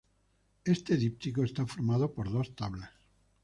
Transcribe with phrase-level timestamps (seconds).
[0.75, 2.91] Este Díptico está formado por dos tablas.